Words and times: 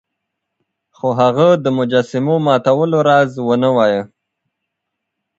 خو 0.97 1.07
هغه 1.21 1.47
د 1.63 1.65
مجسمو 1.77 2.35
ماتولو 2.47 2.97
راز 3.07 3.31
نه 3.63 3.69
وایه. 3.75 4.03